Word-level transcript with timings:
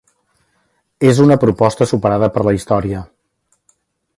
És 1.09 1.21
una 1.25 1.37
proposta 1.43 1.89
superada 1.91 2.31
per 2.39 2.45
la 2.49 2.55
història. 2.61 3.03